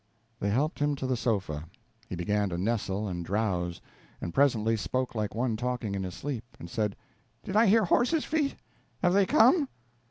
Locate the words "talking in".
5.55-6.01